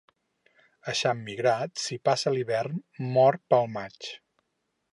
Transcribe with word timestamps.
Eixam 0.93 1.19
migrat, 1.27 1.83
si 1.83 1.97
passa 2.09 2.33
l'hivern, 2.37 2.81
mor 3.19 3.39
pel 3.55 3.69
maig. 3.77 4.09